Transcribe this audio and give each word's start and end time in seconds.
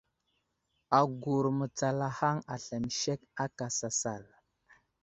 Agur 0.99 1.45
mətsalahaŋ 1.57 2.37
aslam 2.53 2.85
sek 3.01 3.21
aka 3.43 3.67
sasal. 3.79 4.23